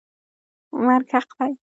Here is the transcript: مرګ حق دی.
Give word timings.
مرګ 0.85 1.07
حق 1.15 1.29
دی. 1.37 1.53